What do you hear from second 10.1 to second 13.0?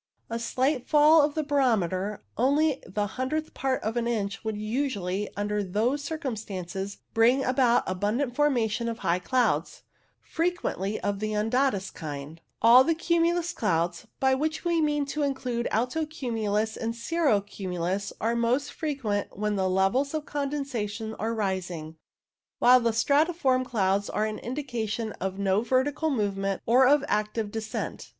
frequently of the undatus kind. 152 CLOUD ALTITUDES All the